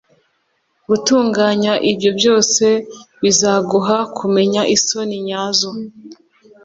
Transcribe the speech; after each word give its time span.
Gutunganya 0.87 1.73
ibyo 1.91 2.09
byose 2.19 2.65
bizaguha 3.21 3.97
kumenya 4.17 4.61
isoni 4.75 5.15
nyazo, 5.27 5.69